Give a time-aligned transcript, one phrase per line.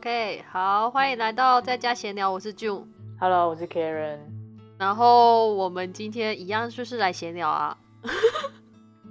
[0.00, 2.86] OK，好，欢迎来到在家闲聊，我是 June。
[3.18, 4.18] Hello，我是 Karen。
[4.78, 7.76] 然后我们今天一样就是来闲聊啊。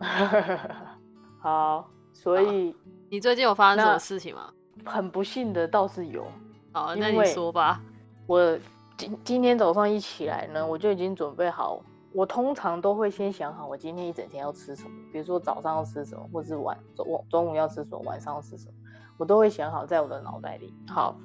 [1.39, 2.75] 好，所以
[3.07, 4.51] 你最近有发生什么事情吗？
[4.83, 6.25] 很不幸的倒是有，
[6.71, 7.79] 好，那你说吧。
[8.25, 8.57] 我
[8.97, 11.79] 今今天早上一起来呢，我就已经准备好。
[12.13, 18.73] 我通常都会先想好我今天一整天要吃什么，比如说早上要吃什么，或是晚中中午要吃什么，晚上要吃什么，
[19.19, 20.73] 我都会想好在我的脑袋里。
[20.87, 21.15] 好，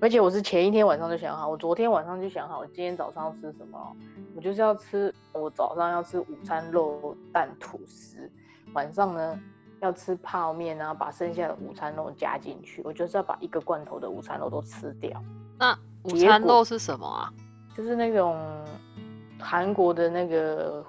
[0.00, 3.92] 而且我是前一天晚上就想好，我昨天晚上就想好，我今天早上要吃什么了。
[4.34, 8.30] 我就是要吃，我早上要吃午餐肉蛋吐司，
[8.72, 9.38] 晚上呢
[9.80, 12.80] 要吃泡面，然后把剩下的午餐肉加进去。
[12.84, 15.22] 我就是要把一个罐头的午餐肉都吃掉，
[15.58, 17.32] 那午餐肉是什么啊？
[17.76, 18.36] 就是那种
[19.38, 20.84] 韩国的那个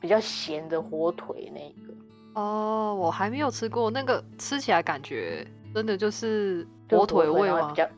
[0.00, 1.94] 比较咸的火腿那个。
[2.34, 7.74] 哦，我还没有吃过，那个吃起来感觉真的就是火腿味吗比？
[7.74, 7.88] 较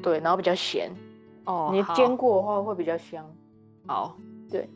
[0.00, 0.90] 对，然后比较咸。
[1.44, 3.28] 哦，你煎过的话会比较香。
[3.86, 4.16] 好，
[4.50, 4.68] 对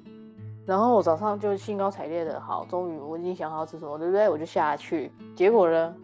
[0.66, 4.28] 然后我早上就兴高采烈的，好，终于我已经想好吃什么，对不对？
[4.28, 5.94] 我就下去，结果呢，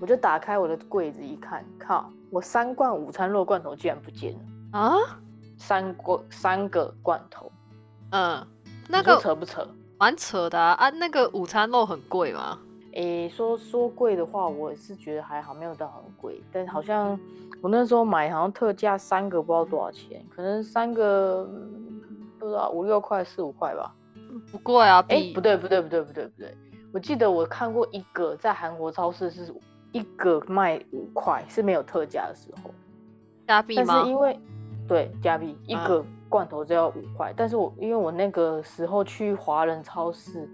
[0.00, 4.92] 我就打开我的柜子一看，靠，我三罐午餐肉罐头竟然不见了，啊，
[5.56, 7.50] 三个三个罐头，
[8.10, 8.46] 嗯，
[8.88, 9.66] 那个扯不扯？
[9.98, 12.58] 蛮扯的啊啊，那个午餐肉很贵吗？
[12.92, 17.18] 诶，说说贵的话，我是觉得还好，没有到很贵，但好像
[17.60, 21.84] 我那时候买好像特价三个不知道多少钱，可能三个、嗯
[22.38, 23.92] 不知道五六块四五块吧。
[24.52, 26.56] 不贵啊，哎、比不对不对不对不对不对，
[26.92, 29.52] 我记得我看过一个在韩国超市是
[29.90, 32.70] 一个卖五块，是没有特价的时候。
[33.44, 34.08] 但加币吗但是？
[34.08, 34.38] 因为
[34.86, 40.48] 对加币一嗯个罐头就要五块，但是我因为我那个时候去华人超市，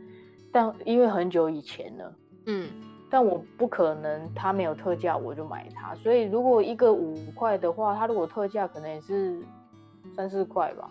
[0.50, 2.14] 但因为很久以前了。
[2.46, 2.68] 嗯，
[3.10, 9.38] 但我不可能它没有特价我就买它，所以如果一个五块的话，它如果特价可能也是
[10.14, 10.90] 三四块吧，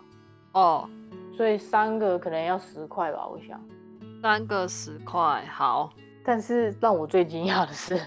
[0.52, 0.88] 哦，
[1.36, 3.60] 所以三个可能要十块吧，我想。
[4.22, 5.92] 三个十块，好。
[6.24, 8.00] 但是让我最惊讶的是，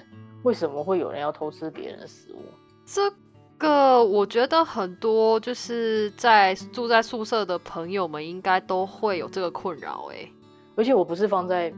[0.44, 2.42] 为什么会有人要偷吃别人的食物？
[2.86, 3.14] 这
[3.60, 10.28] 个我觉得很多就是在住在宿舍的朋友们应该都会有这个困扰哎。
[10.76, 11.72] 而且我不是放在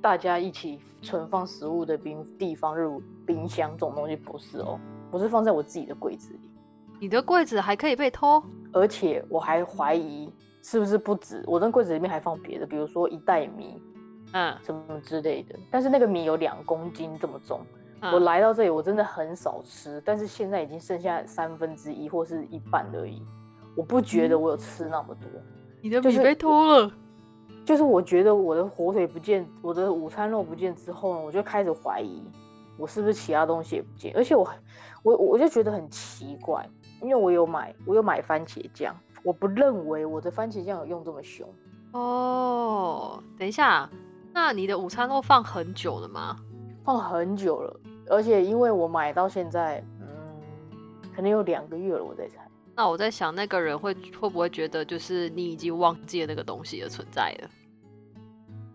[0.00, 4.78] 大家一起存放食物的冰地方，例如冰箱这种东西，不是哦，
[5.10, 6.40] 我是放在我自己的柜子里。
[7.00, 8.42] 你的柜子还可以被偷？
[8.72, 10.32] 而且我还怀疑
[10.62, 13.80] 是不是不止，我那柜子里面还放别的，比如说一袋米
[14.32, 15.58] 嗯，什么之类的。
[15.70, 17.60] 但是那个米有两公斤这么重，
[18.00, 23.22] 嗯我来到这里我真的很少吃，但是现在已经剩下三分之一或是一半而已。
[23.76, 25.28] 我不觉得我有吃那么多，
[25.80, 26.82] 你的就是米被偷了。
[26.82, 26.94] 就是
[27.82, 32.22] 我觉得我的火腿不见，我的午餐肉不见之后呢，我就开始怀疑
[32.76, 34.48] 我是不是其他东西也不见，而且我
[35.02, 36.68] 我我就觉得很奇怪，
[37.02, 41.48] 因为我有买我有买番茄酱，我不认为我的番茄酱有用这么凶。
[41.92, 43.90] 哦，等一下，
[44.32, 46.36] 那你的午餐肉放很久了吗？
[46.84, 50.06] 放很久了，而且因为我买到现在，嗯，
[51.14, 52.47] 可能有两个月了，我在猜。
[52.78, 57.50] 那我在想，那个人会会不会觉得就是你已经忘记了那个东西的存在了？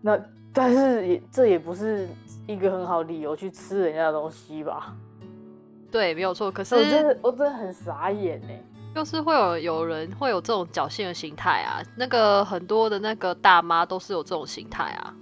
[0.02, 0.20] 那
[0.52, 2.06] 但是也这也不是
[2.46, 4.94] 一个很好理由去吃人家的东西吧？
[5.90, 6.52] 对，没有错。
[6.52, 8.48] 可是我真的我真的很傻眼呢。
[8.94, 15.16] 就是会有有人会有这种侥幸的心态啊，那个很多的那个大妈都是有这种心态啊，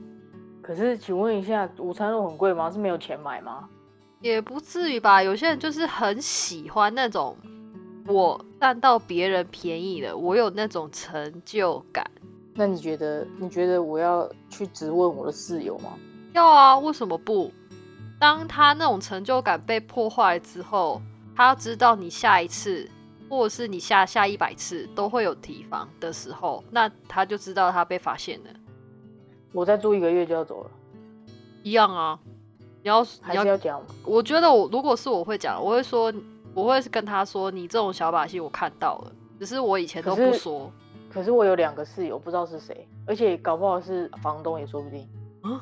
[0.61, 2.69] 可是请问一下，午餐肉很贵吗？
[2.69, 3.69] 是没有钱买吗？
[4.21, 5.23] 也不至于吧。
[5.23, 7.37] 有些人就是很喜欢那种
[8.07, 12.11] 我占到别人便宜了，我有那种成就感。
[12.55, 15.95] 那你觉得你觉得我要去质问我的室友吗？
[16.35, 17.51] 要啊，为什么不？
[18.19, 21.01] 当他那种成就感被破坏之后，
[21.35, 22.89] 他要知道你下一次，
[23.29, 28.51] 或者是你下下一百次都会有提防的时候，那他就知道他被发现了。
[29.53, 30.71] 我再住一个月就要走了，
[31.63, 32.19] 一样啊，
[32.83, 33.83] 你要还是要讲？
[34.05, 36.13] 我觉得我如果是我会讲，我会说，
[36.55, 40.71] 我会跟他说，你这种小把戏我看到了，只是我以前都不说。
[41.11, 45.09] 可是我有两个室友，不知道是谁，而且搞不好是房东也说不定。
[45.43, 45.61] 啊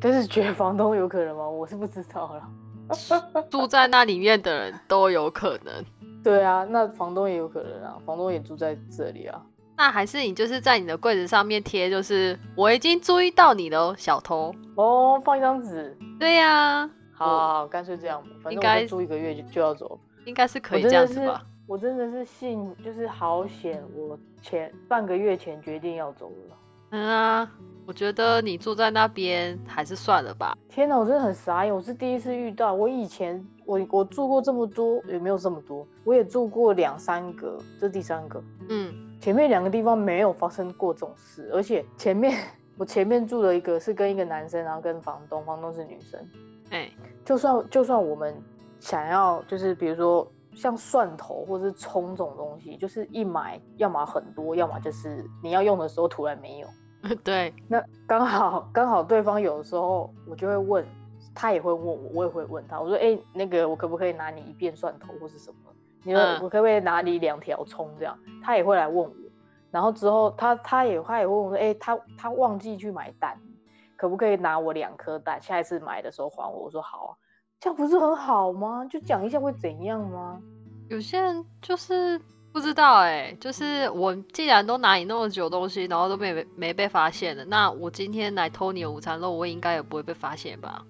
[0.00, 1.48] 但是觉得房东有可能吗？
[1.48, 3.44] 我是不知道了。
[3.50, 5.84] 住在那里面的人都有可能。
[6.22, 9.42] 对啊，那房东也有可能啊，房东也住在这里啊。
[9.76, 14.54] 那还是你就是在你的柜子上面贴，就是我已经注意到你了，小偷。
[14.76, 19.98] 哦，放一张纸，对呀、好好好，干脆这样吧，反正我应该住一个月就就要走。
[20.28, 21.44] 应该是可以这样子吧？
[21.66, 26.56] 我真的是信，就是好险，我前半个月前决定要走了。
[26.90, 27.52] 嗯啊，
[27.86, 30.56] 我觉得你住在那边还是算了吧。
[30.68, 32.72] 天哪，我真的很傻眼，我是第一次遇到。
[32.72, 38.42] 我以前我我住过这么多，也没有这么多，我也住过两三个，这第三个。
[38.70, 42.38] 嗯，前面两个地方没有发生过这种事，而且前面
[42.78, 46.18] 我前面住了一个是跟一个男生，然后跟房东，房东是女生。
[46.70, 46.90] 哎，
[47.22, 48.34] 就算就算我们
[48.80, 56.68] 想要，就是比如说像蒜头或者是葱这种东西，就是一买要么很多，要么就是你要用的时候突然没有。
[57.22, 60.84] 对，那刚好刚好对方有的时候我就会问，
[61.34, 65.56] 他也会问我，我也会问他，我说哎、那个我可不可以拿你一片蒜头或是什么？
[66.02, 68.18] 你说嗯我可不可以拿你两条葱这样？
[68.42, 69.14] 他也会来问我，
[69.70, 73.38] 然后之后他他也他也会问我说，哎、他他忘记去买蛋，
[73.96, 75.40] 可不可以拿我两颗蛋？
[75.40, 76.64] 下一次买的时候还我。
[76.64, 77.12] 我说好啊，
[77.60, 78.84] 这样不是很好吗？
[78.86, 80.40] 就讲一下会怎样吗？
[80.88, 82.20] 有些人就是
[82.52, 90.84] 不知道哎、就是我既然都拿你那么久东西，然后都没没被发现的，那我今天来偷你的午餐肉，我应该也不会被发现吧？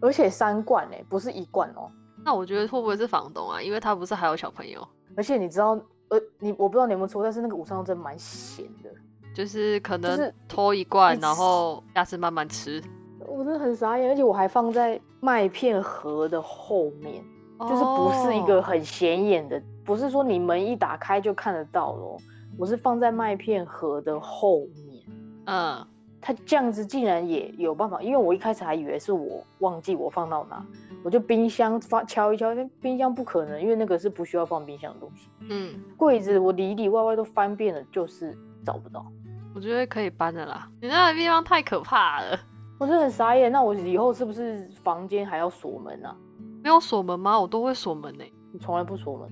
[0.00, 1.90] 而且三罐哎、不是一罐哦。
[2.24, 3.60] 那我觉得会不会是房东啊？
[3.60, 4.86] 因为他不是还有小朋友，
[5.16, 5.70] 而且你知道，
[6.08, 8.90] 呃，你我不知道你有没有吃过，但是那个午餐肉真的蛮咸的。
[9.34, 12.82] 就是可能偷一罐，一然后下次慢慢吃。
[13.30, 17.22] 我真的很傻眼，而且我还放在麦片盒的后面，
[17.60, 22.18] 就是不是一个哦很显眼的，不是说你门一打开就看得到咯，
[22.58, 25.04] 我是放在麦片盒的后面。
[25.46, 25.86] 嗯，
[26.20, 30.64] 它这样子竟然也有办法，因为我一开始还以为是我忘记我放到哪，
[31.02, 35.28] 我就冰箱发敲一敲，但冰箱不可能，因为那个是不需要放冰箱的东西。
[35.48, 39.04] 嗯，柜子我里里外外都翻遍了，就是找不到。
[39.52, 40.68] 我觉得可以搬的啦。
[40.80, 42.38] 你那个地方太可怕了，
[42.80, 46.16] 我是很傻眼，那我以后是不是房间还要锁门啊？
[46.64, 47.38] 没有锁门吗？
[47.38, 48.24] 我都会锁门呢、
[48.54, 49.28] 你从来不锁门。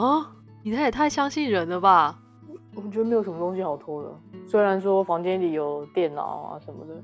[0.00, 0.30] 啊，
[0.62, 2.16] 你那也太相信人了吧？
[2.76, 4.08] 我觉得没有什么东西好偷的，
[4.46, 6.94] 虽然说房间里有电脑啊什么的，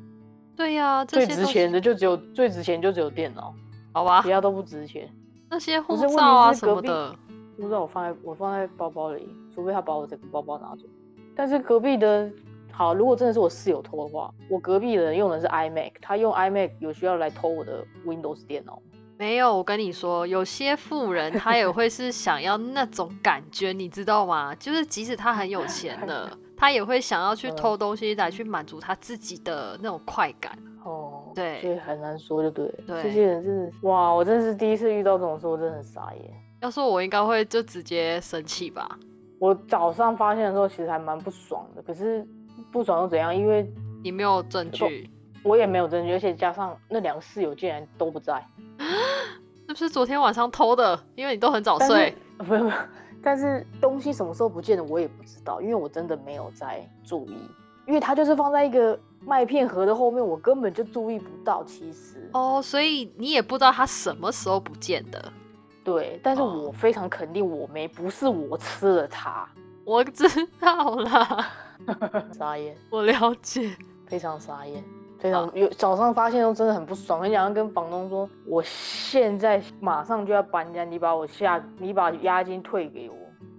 [0.56, 3.52] 对呀、这最值钱的就只有最值钱就只有电脑，
[3.92, 5.10] 好吧其，他都不值钱。
[5.50, 7.12] 那些护照啊什么的，
[7.56, 10.84] 不知道我放在我放在包包里，除非他把我这个包包拿走。
[11.34, 12.30] 但是隔壁的，
[12.78, 18.82] 好，如果真的是我室友偷的话，我隔壁的人用的是 iMac，他用 iMac 有需要来偷我的 Windows 电脑吗？
[19.18, 19.52] 没有。
[19.56, 24.54] 我跟你说，有些富人他也会是想要那种感觉，你知道吗？
[24.54, 30.56] 就是即使他很有钱了， 他也会想要去嗯偷东西来去满足他自己的那种快感。
[30.84, 32.74] 哦，对所以很难说，就对了。
[32.86, 36.32] 对这些人真的，哇，我真的是第一次遇到这种事，我真的很傻眼。
[36.60, 38.88] 要说我应该会就直接生气吧。
[39.40, 42.24] 我早上发现的时候，其实还蛮不爽的，可是
[42.70, 43.34] 不爽又怎样？
[43.34, 43.70] 因为
[44.02, 45.10] 你没有证据，
[45.42, 48.44] 我也没有证据，而且加上那两个室友竟然都不在。
[49.68, 50.98] 是不是昨天晚上偷的？
[51.14, 52.14] 因为你都很早睡。
[52.38, 52.76] 不是不是，
[53.22, 57.36] 但是东西什么时候不见的我也不知道，因为我真的没有在注意，
[57.86, 61.62] 因为它就是放在一个麦片盒的后面，我根本就注意不到。
[61.64, 65.32] 其实，哦，所以你也不知道它什么时候不见的。
[65.84, 69.48] 对，但是哦我非常肯定我没，不是我吃了它，
[69.88, 70.28] 我知
[70.60, 71.46] 道啦，
[72.36, 73.74] 傻眼，我了解。
[74.06, 74.84] 非常傻眼。
[75.18, 83.16] 非常有早上发现都真的很不爽，很想要跟房东说，我现在马上就要搬家，你把我下，你把押金退给我。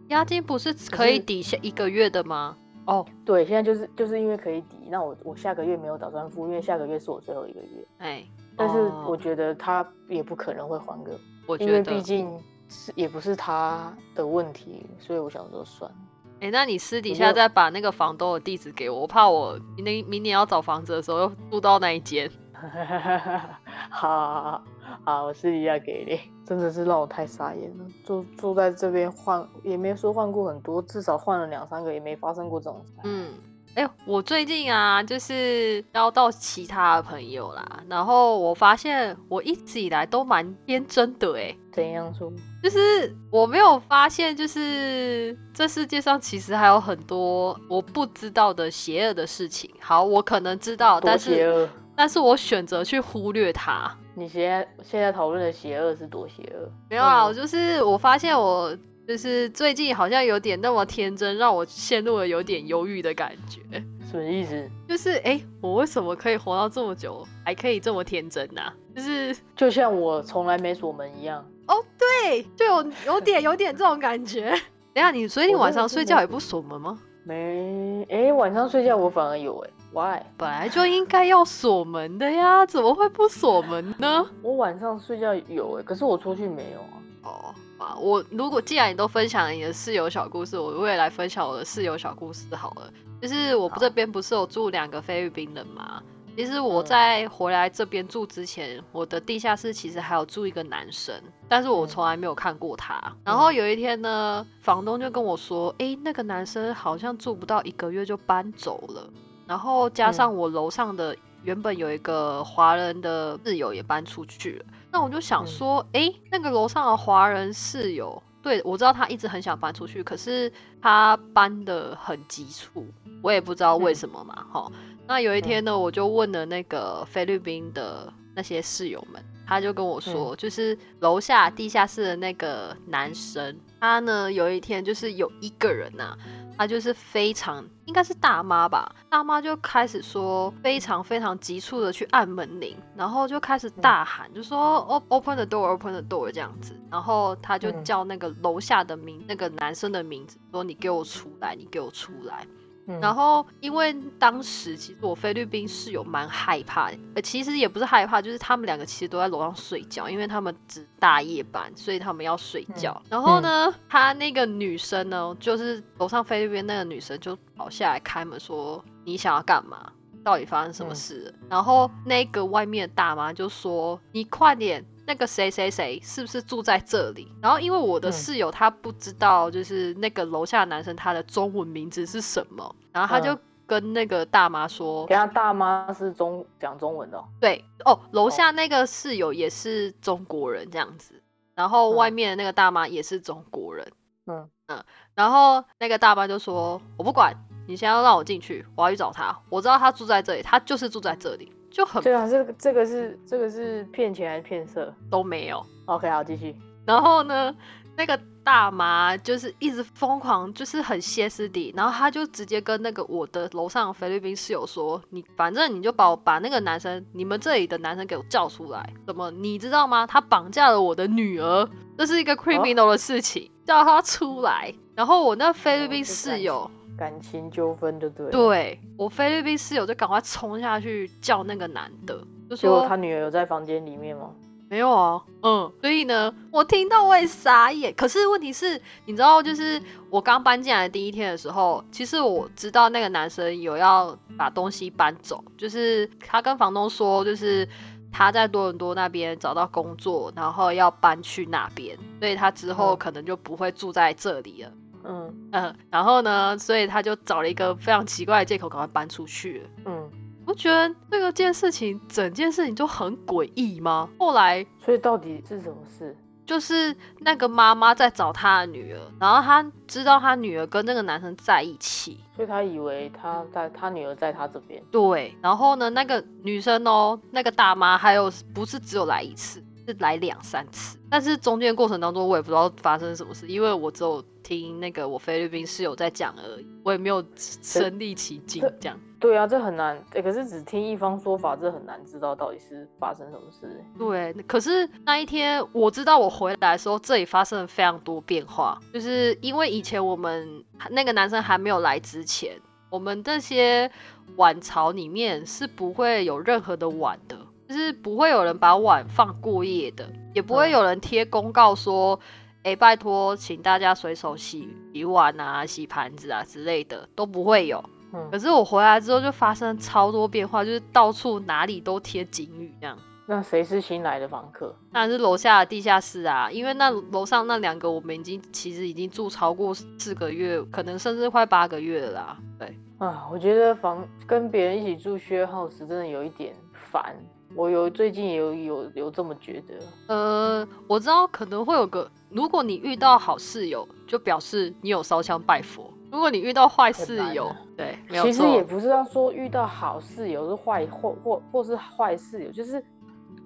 [0.10, 2.56] 押金不是可以抵下一个月的吗？
[2.86, 7.88] 哦，对，现在就是就是因为可以抵，那我我下个月没有打算付，因为下个月是我最后一个月。
[7.98, 8.24] 哎，
[8.56, 11.18] 但是哦我觉得他也不可能会还给我，
[11.48, 15.98] 我因为觉得，毕竟是也不是他的问题，所以我想说算了。
[16.42, 22.30] 哎，那你私底下再把那个房东的地址给我，我怕我明年明年要找房子的时候又住到那一间。
[23.90, 24.64] 好好好
[25.06, 27.86] 好，我私底下给你，真的是让我太傻眼了。
[28.06, 32.82] 住住在这边换，也没说换过很多，至少换了两三个，也没发生过这种。
[33.04, 33.34] 嗯，
[33.80, 42.30] 哎、我最近啊，就是交到其他的朋友啦，然后我发现我一直以来都蛮天真的、哎，怎样说？
[42.62, 49.72] 就是我没有发现，就是这世界上其实还有很多我不知道的邪恶的事情。
[49.80, 51.70] 好，我可能知道，但是！
[51.96, 53.90] 但是我选择去忽略它。
[54.14, 56.70] 你现在现在讨论的邪恶是多邪恶？
[56.90, 58.76] 没有啊，嗯我就是我发现我
[59.10, 63.60] 就是最近好像有点那么天真，让我陷入了有点忧郁的感觉。
[64.08, 64.70] 什么意思？
[64.88, 68.62] 就是哎、诶我为什么可以活到这么久，还可以这么天真呢、
[68.96, 71.44] 就是 就像我从来没锁门一样。
[71.66, 74.52] 哦，对，就有有点有点这种感觉。
[74.94, 77.00] 等下你，所以你晚上睡觉也不锁门吗？
[77.24, 80.22] 没，哎、晚上睡觉我反而有哎、why？
[80.38, 84.24] 本来就应该要锁门的呀，怎么会不锁门呢？
[84.44, 86.94] 我晚上睡觉有哎、可是我出去没有啊。
[87.24, 92.92] 哦，啊，我如果既然你都分享了你的室友小故事，我也来分享我的室友小故事好了。
[93.22, 96.02] 就是我好这边不是有住两个菲律宾人吗，
[96.38, 101.14] 其实我嗯在回来这边住之前，我的地下室其实还有住一个男生，
[101.48, 103.02] 但是我嗯从来没有看过他。
[103.26, 109.10] 然后有一天呢，房东就跟我说：“诶，那个男生好像住不到一个月就搬走了。”
[109.46, 115.48] 然后加上我楼上的原本有一个华人的室友也搬出去了，那我就想嗯。
[115.48, 122.88] 说：“诶，那个楼上的华人室友，对我知道他一直很想搬出去，可是他搬的很急促，
[123.22, 123.96] 我也不知道为嗯。
[123.96, 124.72] 什么嘛，哈、
[125.08, 136.18] 那有一天呢，我就问了那个菲律宾的那些室友们，他就跟我说，就是楼下地下室的那个男生，他呢有一天就是有一个人呐、
[136.60, 147.84] 他就是非常应该是大妈吧，大妈就开始说非常非常急促的去按门铃，然后就开始大喊，就说哦 open the door open the door 这样子，然后他就嗯。
[147.86, 152.46] 叫那个楼下的名那个男生的名字，说你给我出来，你给我出来。
[152.90, 163.00] 嗯然后，因为当时其实我菲律宾室友蛮害怕的，呃，其实也不是害怕，就是他们两个其实都在楼上睡觉，因为他们值大夜班，所以他们要睡觉。
[163.08, 169.92] 然后呢，他那个女生呢，就是楼上菲律宾那个女生就跑下来开门说：“你想要干嘛？
[170.24, 177.28] 到底发生什么嗯事了？”然后那个外面的大妈就说：“你快点。”那个谁谁谁是不是住在这里？
[177.42, 191.22] 然后因为我的嗯室友他不知道，就是那个楼下的男生他的中文名字是什么，然后他就嗯跟那个大妈说，等一下大妈是中讲中文的哦、对哦，楼下那个室友也是中国人这样子，
[191.54, 193.88] 然后外嗯面的那个大妈也是中国人，
[194.26, 197.36] 嗯嗯然后那个大妈就说：“我不管，
[197.68, 199.38] 你先要让我进去，我要去找他。
[199.50, 205.64] 我知道他住在这里，他就是住在这里，就很对啊，这个这个是这个是骗钱还是骗色都没有。
[205.86, 206.56] ？OK，好，继续。
[206.86, 207.54] 然后呢，
[207.96, 218.92] 那个大妈就是一直疯狂，就是很歇斯底，然后他就直接跟那个我的楼上菲律宾室友说：“你反正你就把我把那个男生，你们这里的男生给我叫出来。
[219.06, 220.08] 怎么你知道吗？
[220.08, 226.70] 他绑架了我的女儿，这是一个 criminal 的事情，叫他出来。”然后我那菲律宾室友。
[226.98, 228.32] 感情纠纷就对了。
[228.32, 234.32] 对我菲律宾室友就赶快冲下去叫那个男的，就说他女儿有在房间里面吗？
[234.70, 237.92] 没有啊，嗯，所以呢，我听到我也傻眼。
[237.96, 247.68] 可是问题是，你知道，就是我刚搬进来的第一天的时候，其实我知道那个男生有要把东西搬走，就是他跟房东说，就是
[248.12, 254.72] 他在多伦多那边找到工作，然后要搬去那边，所以他之后嗯可能就不会住在这里了。
[255.04, 259.70] 嗯嗯，然后呢，所以他就找了一个非常奇怪的借口，赶快搬出去了。
[259.86, 260.12] 嗯，
[260.50, 264.10] 不觉得这个件事情，整件事情就很诡异吗？
[264.18, 266.18] 后来所以到底是什么事？
[266.44, 274.82] 就是那个妈妈在找她的女儿，然后她知道她女儿跟那个男生在一起，所以她以为她在她女儿在她这边。
[274.90, 289.00] 对，然后呢，那个女生哦，那个大妈还有不是只有来一次，是来两三次，但是中间过程当中我也不知道发生什么事，因为我只有听那个我菲律宾室友在讲而已，我也没有身临其境这这样。
[289.20, 290.02] 对啊，这很难。
[290.14, 293.86] 哎、可是只听一方说法，这很难知道到底是发生什么事、欸。
[293.98, 302.60] 对，可是那一天我知道我回来的时候，这里发生了非常多变化，就是因为以前我们那个男生还没有来之前，
[302.90, 303.92] 我们这些
[304.38, 312.20] 碗槽里面是不会有任何的碗的，就是不会有人把碗放过夜的，也不会嗯有人贴公告说。
[312.62, 317.82] 哎，拜托，请大家随手洗洗碗啊、洗盘子啊之类的都不会有。
[318.14, 322.98] 嗯可，是我回来之后就发生超多变化，就是到处哪里都贴警语这样。
[323.26, 324.76] 那谁是新来的房客？
[324.92, 332.38] 当然是楼下的地下室啊，因为那楼上那两个我们已经其实已经住超过四个月，可能甚至快八个月了啦。
[332.58, 336.56] 对，啊，我觉得房跟别人一起住 share house 真的有一点
[336.92, 337.16] 烦。
[337.56, 339.76] 我有最近也有有有这么觉得。
[340.08, 352.84] 呃，我知道可能会有个，如果你遇到好室友，就表示你有烧香拜佛；如果你遇到坏室友对，没有其实也，不是要说遇到好室友是坏或或或是坏室友，就是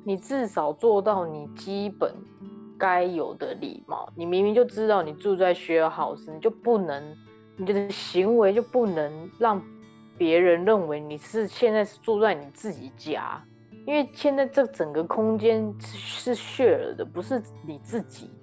[0.03, 2.13] 你至少做到你基本
[2.77, 4.12] 该有的礼貌。
[4.15, 7.15] 你明明就知道你住在 share house，你就不能，
[7.58, 9.62] 你的行为就不能让
[10.17, 13.43] 别人认为你是现在是住在你自己家，
[13.86, 18.32] 因为现在这整个空间是 share 的，不是你自己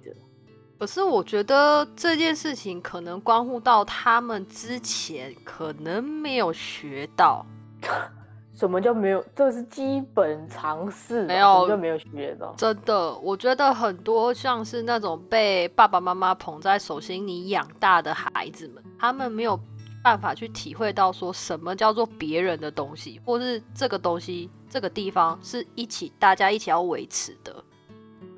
[0.81, 7.45] 可是我觉得这件事情可能关乎到他们之前可能没有学到。
[8.57, 9.23] 什么叫没有？
[9.35, 12.51] 这是基本常识，没有什么叫没有学到。
[12.57, 19.59] 真的，我觉得很多像是那种被爸爸妈妈捧在手心里养大的孩子们，他们没有
[20.03, 27.63] 办法去体会到说什么叫做别人的东西，或是这个东西这个地方是一起大家一起要维持的。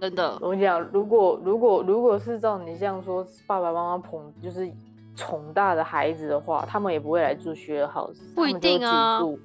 [0.04, 4.70] 真的，我跟你讲，如果如果如果是照你这样说，爸爸妈妈捧就是
[5.16, 9.40] 宠大的孩子的话，他们也不会来住学 house，不一定啊，住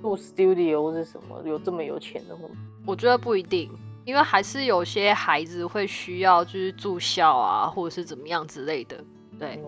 [0.00, 1.42] 住 studio 是什么？
[1.44, 2.42] 有这么有钱的吗？
[2.86, 3.68] 我觉得不一定，
[4.04, 8.96] 因为还是有些孩子会需要就是住校啊，或者是怎么样之类的。
[9.36, 9.60] 对，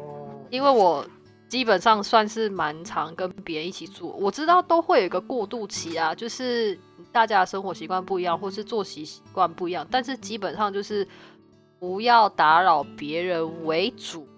[0.50, 1.04] 因为我
[1.48, 6.78] 基本上算是蛮常跟别人一起住，我知道都会有一个过渡期啊，就是。
[7.16, 11.08] 大家的生活习惯不一样，或是作息习惯不一样，但是基本上就是
[11.78, 14.28] 不要打扰别人为主。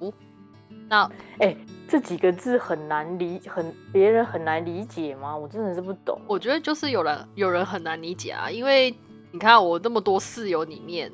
[0.88, 1.56] 那哎，
[1.88, 5.36] 这几个字很难理，很别人很难理解吗？
[5.36, 6.20] 我真的是不懂。
[6.28, 8.94] 我觉得就是有人有人很难理解啊，因为
[9.32, 11.10] 你看我那么多室友里面，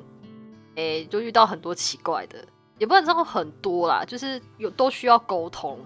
[0.75, 2.37] 哎，就遇到很多奇怪的，
[2.77, 5.79] 也不能说很多啦，就是有都需要沟通。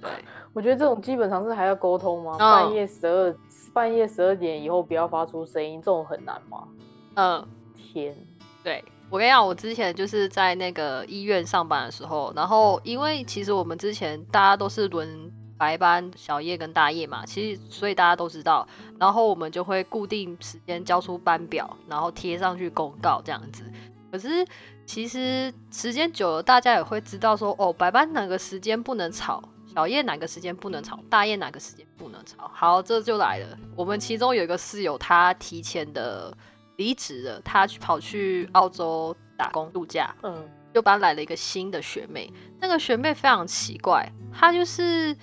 [0.00, 0.08] 对，
[0.52, 2.38] 我觉得这种基本上是还要沟通吗？
[2.38, 3.34] 半夜十二。
[3.74, 6.68] 半夜十二点以后不要发出声音，这种很难吗？
[7.16, 8.16] 嗯，天，
[8.62, 18.66] 对我跟你讲，我之前就是在那个医院上班的时候，然后因为其实我们之前大家都是轮白班、小夜跟大夜嘛，其实所以大家都知道，
[18.98, 23.64] 然后我们就会固定时间交出班表，然后贴上去公告这样子。
[24.10, 24.46] 可是
[24.86, 29.42] 其实时间久了，大家也会知道说，哦，白班哪个时间不能吵。
[29.74, 31.00] 小夜哪个时间不能吵？
[31.10, 32.48] 大夜哪个时间不能吵？
[32.54, 33.58] 好，这就来了。
[33.74, 36.32] 我们其中有一个室友，他提前的
[36.76, 40.14] 离职了，他去跑去澳洲打工度假。
[40.22, 42.32] 嗯，又搬来了一个新的学妹。
[42.60, 45.16] 那个学妹非常奇怪，她就是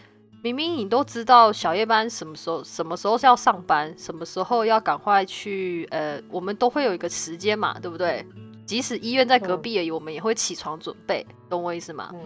[0.43, 8.25] 明明你都知道小夜班什么时候什么时候是要上班，什么时候要赶快去，呃，我们都会有一个时间嘛，对不对？
[8.65, 12.11] 即使医院在隔壁而已，我们也会起床准备，懂我意思吗？
[12.13, 12.19] 嗯，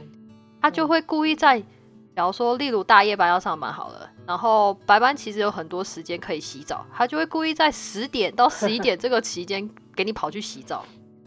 [0.60, 1.62] 他就会故意在。
[2.16, 10.86] 假如说，例如大夜班要上班好了，然后白班其实有很多时间可以洗澡，他就会故意在十点到十一点这个期间给你跑去洗澡。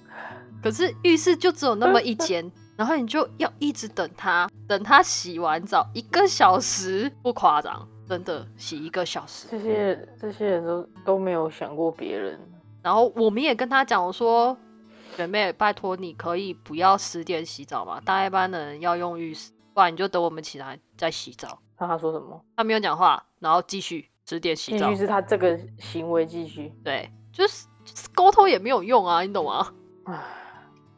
[0.62, 9.46] 可是浴室就只有那么一间，然后你就要一直等他，等他洗完澡一个小时，不夸张，真的洗一个小时。
[9.50, 12.40] 这些这些人都都没有想过别人。
[12.82, 14.56] 然后我们也跟他讲，我说
[15.14, 19.50] 学妹，拜托你可以不要十点洗澡嘛，大夜班的人要用浴室。
[19.78, 21.56] 不然你就等我们起来再洗澡。
[21.78, 22.44] 那他说什么？
[22.56, 24.88] 他没有讲话，然后继续十点洗澡。
[24.88, 26.72] 继续是他这个行为继续。
[26.82, 27.68] 对，就是
[28.12, 29.72] 沟通也没有用啊，你懂吗？
[30.06, 30.20] 唉，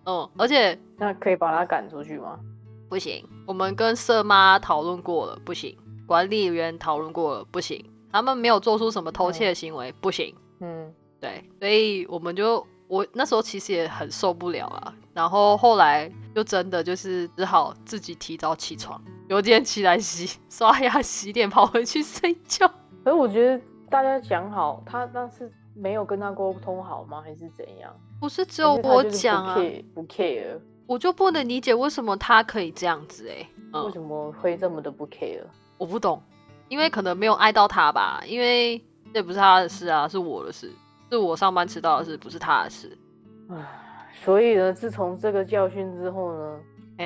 [0.06, 2.40] 嗯，而且那可以把他赶出去吗？
[2.88, 5.76] 不行，我们跟社妈讨论过了，不行。
[6.06, 7.84] 管理员讨论过了，不行。
[8.10, 10.34] 他们没有做出什么偷窃的行为，不行。
[10.60, 10.90] 嗯，
[11.20, 12.66] 对，所以我们就。
[12.88, 22.66] 我那时候其实也很受不了啊，然后后来就真的就是只好自己提早起床，有点起来洗刷牙、洗脸，跑回去睡觉。
[23.04, 27.20] 可是我觉得大家讲好，他那是没有跟他沟通好吗？
[27.22, 27.94] 还是怎样？
[28.18, 29.56] 不是只有我讲啊，
[29.94, 33.46] 不 care，我就不能理解为什么他可以这样子哎？
[33.78, 35.42] 为什么会这么的不 care？
[35.76, 36.22] 我不懂，
[36.70, 40.72] 因为可能没有爱到他吧，因为这不是他的事啊，是我的事。
[41.10, 42.96] 是我上班迟到的事，不是他的事。
[43.50, 43.56] 唉，
[44.12, 46.60] 所以呢，自从这个教训之后呢，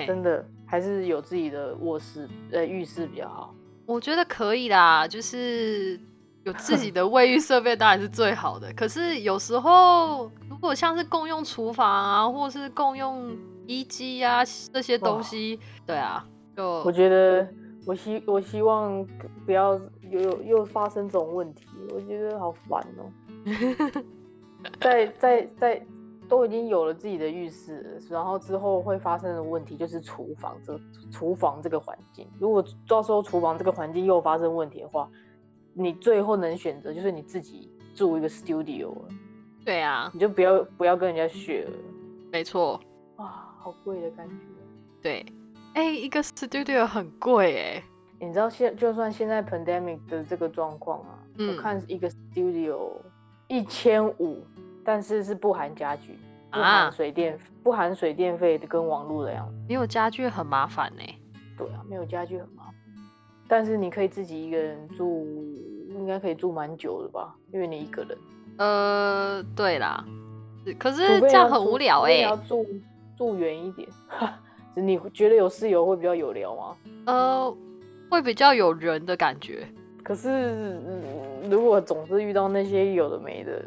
[0.07, 3.55] 真的还是有自己的卧室、呃浴室比较好。
[3.87, 6.01] 我觉得可以啦，就是
[6.43, 8.73] 有自己的卫浴设备当然是最好的。
[8.73, 13.37] 可是有时候，如果像是共用厨房啊，或是共用
[13.67, 17.47] 衣机啊这些东西，对啊，就我觉得
[17.87, 19.07] 我希我希望
[19.45, 19.79] 不要
[20.11, 23.05] 又又发生这种问题，我觉得好烦哦。
[24.81, 25.87] 在在在
[26.29, 30.79] 都已经有了自己的浴室，然后之后会发生的问题就是厨房这
[31.11, 32.27] 厨房这个环境。
[32.39, 35.09] 如果到时候厨房这个环境又发生问题的话，
[35.73, 39.09] 你最后能选择就是你自己住一个 studio 了。
[39.65, 41.73] 对啊，你就不要不要跟人家学了。
[42.31, 42.81] 没错。
[43.17, 43.27] 哇，
[43.59, 44.35] 好贵的感觉。
[45.01, 45.25] 对，
[45.75, 47.83] 哎，一个 studio 很贵哎。
[48.21, 52.93] 你知道现就算现在 pandemic 的这个状况啊，我看一个 studio
[53.49, 54.43] 一千五，
[54.85, 56.19] 但是是不含家具，
[56.51, 59.55] 不含水电，不含水电费跟网络的样子。
[59.69, 61.03] 没有家具很麻烦呢。
[61.57, 62.75] 对啊，没有家具很麻烦，
[63.49, 65.27] 但是你可以自己一个人住，
[65.91, 67.35] 应该可以住蛮久的吧？
[67.53, 68.19] 因为你一个人。
[68.59, 70.05] 呃，对啦，
[70.79, 72.19] 可是这样很无聊哎。
[72.19, 72.67] 要住
[73.17, 73.89] 住远一点，
[74.77, 76.77] 你觉得有室友会比较有聊吗？
[77.07, 77.57] 呃。
[78.11, 79.67] 会比较有人的感觉，
[80.05, 80.79] 可是
[81.51, 83.65] 如果总是遇到那些有的没的，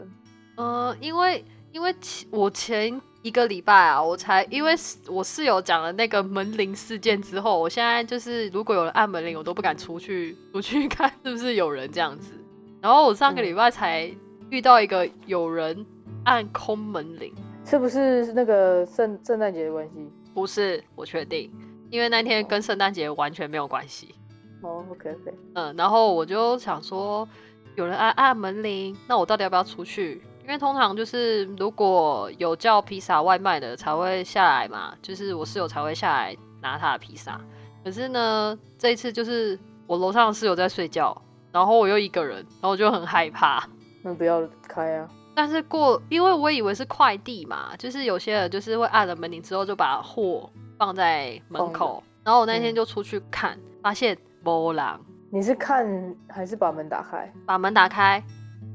[0.57, 4.73] 呃，因为因为前我前一个礼拜啊，我才因为
[5.07, 12.33] 我室友讲了那个门铃事件之后，我现在就是如果有人按门铃，我都不敢出去出去 看是不是有人这样子。
[12.81, 14.11] 然后我上个礼拜才
[14.49, 15.85] 遇到一个有人
[16.23, 17.33] 按空门铃，
[17.65, 20.09] 是不是那个圣圣诞节的关系？
[20.33, 21.51] 不是，我确定，
[21.89, 24.15] 因为那天跟圣诞节完全没有关系。
[24.61, 27.27] 哦，OK OK，嗯，然后我就想说，
[27.75, 30.21] 有人按按门铃，那我到底要不要出去？
[30.47, 37.37] 因为通常就是如果有叫披萨外卖的才会下来嘛，就是我室友才会下来拿他的披萨。
[37.83, 43.67] 可是呢，这一次就是我楼上的室友在睡觉，然后我又一个人，然后我就很害怕。
[44.01, 45.09] 那不要开啊！
[45.35, 54.17] 但是过，因为我以为是快递嘛，就是有些人就是会按了门铃之后就把货放在门口，然后我那天就出去看，发现。
[54.43, 57.29] 波浪，你是看还是把门打开？
[57.45, 58.23] 把门打开，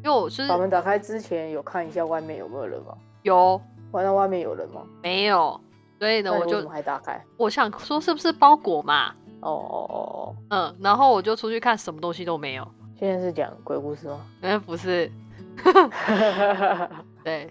[0.04, 2.94] 因为我是把门打开之前有看一下外面有没有人吗？
[3.22, 3.60] 有，
[3.92, 4.82] 晚上外面有人吗？
[5.02, 5.60] 没有，
[5.98, 7.22] 所以呢我就还打开。
[7.36, 9.14] 我想说是不是包裹嘛？
[9.40, 12.66] 哦哦哦哦，嗯，然后我就出去看，什么东西都没有。
[12.98, 14.20] 现在是讲鬼故事吗？
[14.42, 15.10] 嗯，不是。
[17.22, 17.48] 对，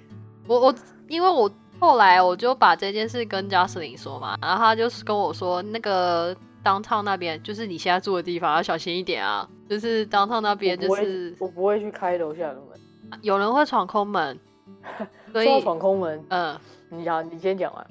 [0.48, 0.76] 我我
[1.08, 6.36] 因为我后来我就把这件事跟贾斯林说嘛，然后他就是跟我说那个。
[6.64, 9.48] 当趟那边就是你现在住的地方，要小心一点啊！
[9.70, 14.40] 就是当趟那边，就是我不会去开楼下的门，有人会闯空门，
[15.32, 16.24] 所以闯空门。
[16.30, 16.58] 嗯，
[16.90, 17.88] 你讲，你先讲完。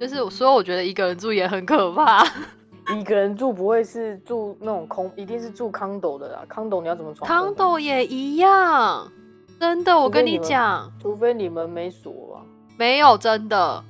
[0.00, 2.24] 就是所以我觉得一个人住也很可怕。
[2.98, 6.42] 一个人住不会是住那种空，一定是住康斗的啦。
[6.48, 7.26] 康斗你要怎么闯？
[7.26, 9.10] 康斗也一样，
[9.58, 12.42] 真的，我跟你讲，除非你们没锁吧？
[12.76, 13.82] 没有，真的。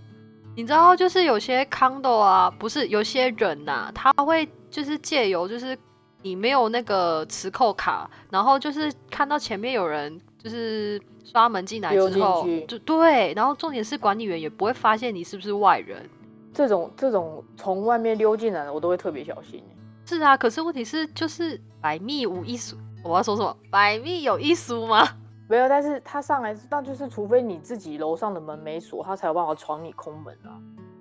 [0.57, 5.77] 你知道，就是有些 condo 啊，不是有些人呐，他会就是借由就是
[6.23, 16.09] 你没有那个磁扣卡，然后就是看到前面有人就是刷门进来之后，就对，然后重点是管理员也不会发现你是不是外人。
[16.53, 19.61] 这种这种从外面溜进来的，我都会特别小心。
[20.07, 23.57] 是啊，可是问题是就是百密无一疏，我要说什么？
[23.71, 25.05] 百密有一疏吗？
[25.49, 30.57] 没有，但是他上来，那就是除非你自己楼上的门没锁，他才有办法闯你空门啊。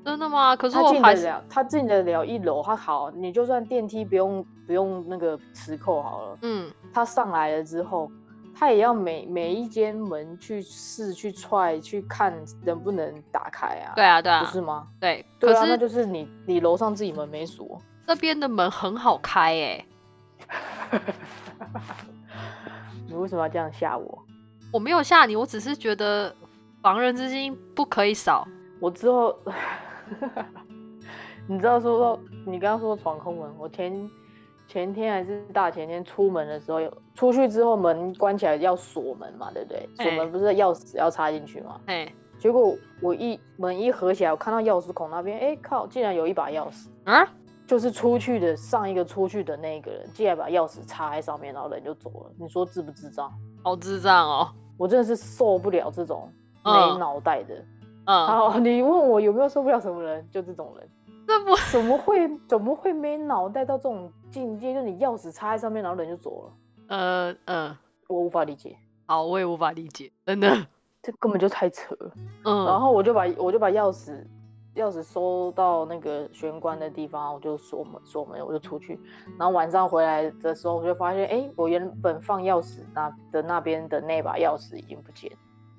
[0.06, 0.54] 真的吗？
[0.56, 8.12] 可是他进得了，他进得了一楼，他好，你就算电梯不用不用那个磁扣好了，嗯，他上来了之后，
[8.54, 12.34] 他也要每每一间门去试去踹去看
[12.66, 13.94] 能不能打开啊。
[13.96, 14.86] 对啊，对啊，不是吗？
[15.00, 19.86] 对，对啊，那就是你你楼上自己门没锁，这边的门很好开哎。
[23.08, 24.22] 你为什么要这样吓我？
[24.74, 26.36] 我没有吓你，我只是觉得
[26.82, 28.48] 防人之心不可以少。
[28.80, 29.38] 我之后，
[31.48, 34.10] 你知道说到你刚刚说闯空门，我前
[34.68, 39.88] 前天还是大前天出门的时候，有出去之后门关起来要锁门嘛，对不对？
[39.96, 41.80] 锁门不是钥匙要插进去吗？
[41.86, 47.32] 哎，结果我一门一合起来，我看到钥匙孔那边，哎靠，竟然有一把钥匙啊！
[47.68, 52.32] 就是出去的上一个出去的那个人，竟然把钥匙插在上面，然后人就走了。
[52.40, 53.32] 你说智不智障？
[53.64, 54.50] 好智障哦！
[54.78, 56.32] 我真的是受不了这种
[56.64, 57.56] 没脑袋的。
[58.06, 60.90] 嗯， 好，你问我有没有受不了什么人，就这种人。
[61.26, 64.74] 这不怎么会怎么会没脑袋到这种境界？
[64.74, 66.54] 就你钥匙插在上面，然后人就走了。
[66.88, 68.76] 呃呃，我无法理解。
[69.06, 70.68] 好，我也无法理解，真的，
[71.02, 72.12] 这根本就太扯了。
[72.44, 74.22] 嗯，然后我就把我就把钥匙
[74.76, 79.00] 钥匙收到那个玄关的地方，我就锁门锁门，我就出去。
[79.38, 85.32] 然后晚上回来的时候，我就发现，哎，我原本放钥匙那的那边的那把钥匙已经不见。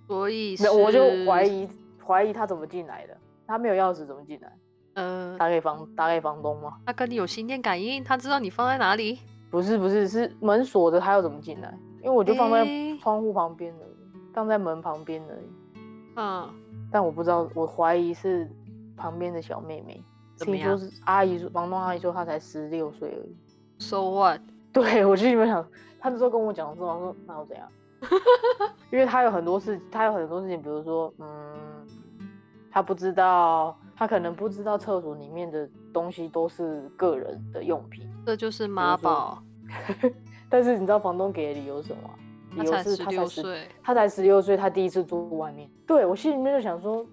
[0.07, 1.69] 所以，我就怀疑
[2.07, 3.17] 怀疑他怎么进来的？
[3.47, 4.53] 他没有钥匙怎么进来？
[4.95, 6.79] 嗯，打给房打给房东吗？
[6.87, 9.19] 他跟你有心电感应，他知道你放在哪里？
[9.51, 11.77] 不是不是，是门锁着，他要怎么进来？
[11.99, 12.65] 因为我就放在
[13.01, 13.85] 窗户旁边的，
[14.33, 15.81] 放在门旁边而已。
[16.17, 16.49] 嗯，
[16.93, 18.49] 但我不知道，我怀疑是。
[18.97, 20.03] 旁边的小妹妹，
[20.39, 23.37] 听说是阿姨说，房东阿姨说她才十六岁而已。
[23.79, 24.41] So what？
[24.73, 25.67] 对我心里面想，
[26.01, 27.69] 她那时候跟我讲说，说那又怎样？
[28.91, 31.27] 因为她有很多事，她有很多事情，比如说，嗯，
[32.71, 38.09] 她不知道，她可能不知道厕所里面的东西都是个人的用品。
[38.27, 39.43] 这就是妈宝。
[40.51, 42.11] 但是你知道房东给的理由是什么？
[42.57, 45.69] 理由是他才岁，他才十六岁，他第一次住外面。
[45.87, 47.05] 对我心里面就想说，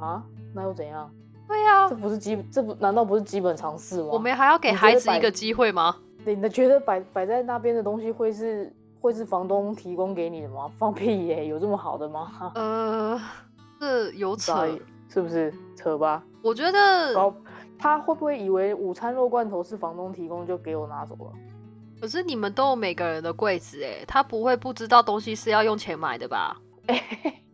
[0.00, 1.08] 啊，那又怎样？
[1.50, 4.08] 对呀，这不是基，这不难道不是基本常识吗？
[4.12, 5.96] 我们还要给孩子一个机会吗？
[6.24, 10.70] 你觉得摆摆在那边的东西会是会是房东提供给你的吗？
[10.78, 12.52] 放屁耶，有这么好的吗？
[12.54, 13.20] 呃，
[13.80, 14.64] 这有扯，
[15.08, 16.22] 是不是扯吧？
[16.40, 17.34] 我觉得，
[17.76, 21.32] 他会不会以为午餐肉罐头是房东提供就给我拿走了？
[22.00, 26.56] 可是你们都有每个人的柜子哎，他不会不知道东西是要用钱买的吧？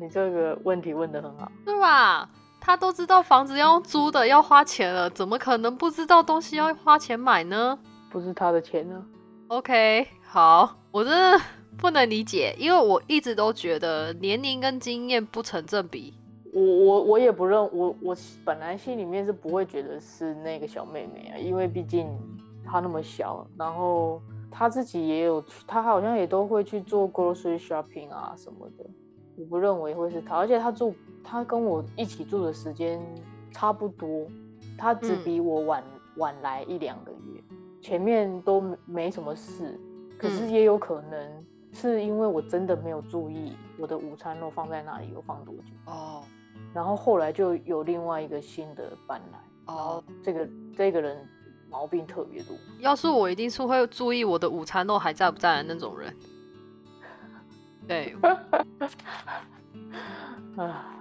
[0.00, 2.30] 你这个问题问的很好，是吧？
[2.60, 7.78] 他都知道房子要租的，要花钱了，怎么可能不知道东西要花钱买呢
[8.10, 9.04] 不是他的钱呢。
[9.48, 11.44] ？OK，好，我真的
[11.76, 16.14] 不能理解，因为我一直都觉得年龄跟经验不成正比。
[16.52, 22.08] 我我我也不认我我本来心里面是不会觉得是那个小妹妹啊，因为毕竟
[22.64, 28.84] 她那么小，然后她自己也有，她好像也都会去做 grocery shopping 啊什么的。
[29.38, 33.00] 我不认为会是他，而且他住他跟我一起住的时间
[33.52, 34.26] 差不多，
[34.76, 35.22] 他只嗯。
[35.24, 35.82] 比我晚、
[36.16, 37.40] 晚来一两个月，
[37.80, 39.78] 前面都没没什么事，
[40.18, 40.50] 可是嗯。
[40.50, 45.72] 也有可能是因为我真的没有注意我的午餐肉放在哪里，有放多久。
[45.86, 46.24] 哦。
[46.74, 51.16] 然后后来就有另外一个新的搬来，然后哦，这个这个人
[51.70, 56.12] 毛病特别多，要是我一定是会注意我的午餐肉还在不在的那种人。
[57.88, 58.14] 对，
[60.56, 60.94] 啊，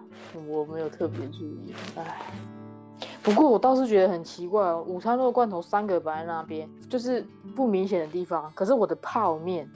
[0.48, 2.18] 我没有特别注意，唉。
[3.22, 9.70] 不过我倒是觉得很奇怪哦，午餐肉罐头三个摆在那边，就是不明显的地方，可是我的泡面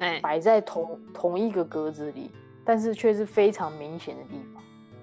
[0.00, 2.30] 哎，摆在同同一个格子里，
[2.62, 4.62] 但是却是非常明显的地方，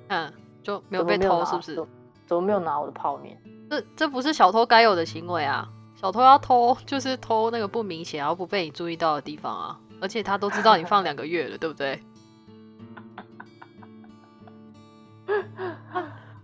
[0.09, 1.87] 嗯，就没有被偷是不是怎？
[2.27, 3.35] 怎么没有拿我的泡面？
[3.69, 5.67] 这这不是小偷该有的行为啊！
[5.95, 11.99] 小偷要偷就是偷那个不明显然后不被你注意到的地方啊，而且他都知道你放两个月了，对不对？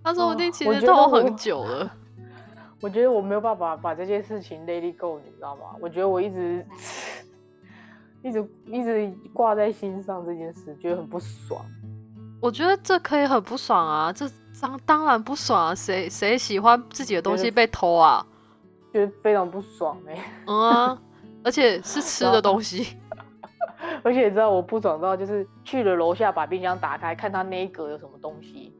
[0.03, 1.89] 他说不定其实偷觉得我很久了。
[2.81, 5.75] 我觉得我没有办法把这件事情 let it go，你知道吗？
[5.79, 6.65] 我觉得我一直
[8.21, 11.65] 一直一直挂在心上这件事，觉得很不爽。
[12.41, 18.25] 我觉得这可以很不爽啊，这当当然不爽啊，谁谁喜欢自己的东西被偷啊？
[18.91, 21.01] 觉得非常不爽哎、嗯啊，
[21.43, 22.97] 而且是吃的东西。
[24.03, 28.73] 而且你知道我不爽到就是去了楼下把冰箱打开，看他那一格有什么东西，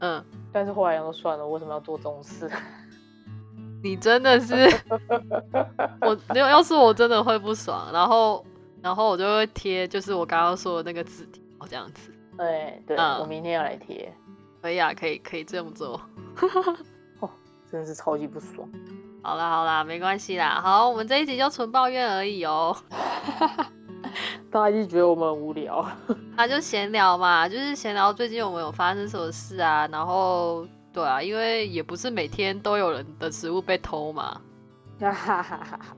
[0.00, 2.50] 嗯，但是后来想说算了，我为什么要做这种事？
[3.82, 4.54] 你真的是
[6.02, 8.44] 我，要要是我真的会不爽，然后
[8.82, 12.12] 然后我就会贴，就是我刚刚说的那个字条这样子。
[12.38, 14.12] 哎，对、嗯我明天要来贴，
[14.60, 16.00] 可以啊，可以可以这么做。
[17.70, 18.68] 真的是超级不爽。
[19.22, 20.60] 好啦好啦，没关系啦。
[20.60, 22.76] 好，我们这一集就纯抱怨而已哦。
[24.50, 25.84] 大家一直觉得我们很无聊，
[26.36, 34.40] 那就闲聊嘛，就是闲聊最近我们有发生什么事啊，然后对啊，因为也不是每天都有人的食物被偷嘛，
[35.00, 35.96] 哈哈哈哈哈。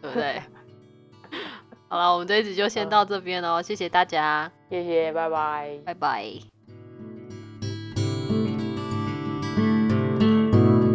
[0.00, 0.40] 对不对？
[1.88, 5.78] 好了，我们这一集就先到这边哦，谢谢大家，谢谢，拜拜。
[5.84, 6.57] 拜拜。